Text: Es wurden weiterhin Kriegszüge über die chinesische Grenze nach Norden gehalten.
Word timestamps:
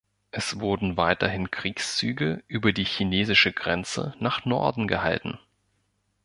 Es 0.31 0.59
wurden 0.59 0.97
weiterhin 0.97 1.51
Kriegszüge 1.51 2.43
über 2.47 2.73
die 2.73 2.85
chinesische 2.85 3.53
Grenze 3.53 4.15
nach 4.17 4.45
Norden 4.45 4.87
gehalten. 4.87 5.37